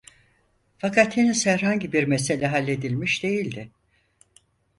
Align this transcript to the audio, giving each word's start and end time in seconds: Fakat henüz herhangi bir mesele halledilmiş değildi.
Fakat 0.77 1.17
henüz 1.17 1.45
herhangi 1.45 1.93
bir 1.93 2.03
mesele 2.03 2.47
halledilmiş 2.47 3.23
değildi. 3.23 3.69